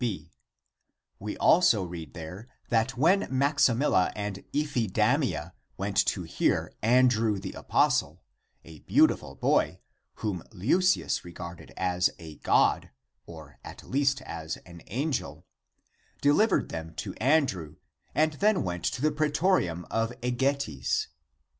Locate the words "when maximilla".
2.97-4.11